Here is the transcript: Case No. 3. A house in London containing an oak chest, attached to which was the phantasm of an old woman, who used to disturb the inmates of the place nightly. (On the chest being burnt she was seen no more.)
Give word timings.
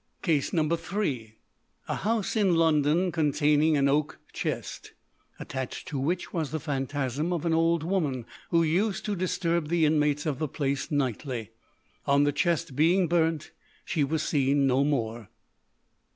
Case 0.23 0.51
No. 0.51 0.67
3. 0.67 1.35
A 1.87 1.93
house 1.97 2.35
in 2.35 2.55
London 2.55 3.11
containing 3.11 3.77
an 3.77 3.87
oak 3.87 4.17
chest, 4.33 4.93
attached 5.39 5.87
to 5.89 5.99
which 5.99 6.33
was 6.33 6.49
the 6.49 6.59
phantasm 6.59 7.31
of 7.31 7.45
an 7.45 7.53
old 7.53 7.83
woman, 7.83 8.25
who 8.49 8.63
used 8.63 9.05
to 9.05 9.15
disturb 9.15 9.67
the 9.69 9.85
inmates 9.85 10.25
of 10.25 10.39
the 10.39 10.47
place 10.47 10.89
nightly. 10.89 11.51
(On 12.07 12.23
the 12.23 12.31
chest 12.31 12.75
being 12.75 13.07
burnt 13.07 13.51
she 13.85 14.03
was 14.03 14.23
seen 14.23 14.65
no 14.65 14.83
more.) 14.83 15.29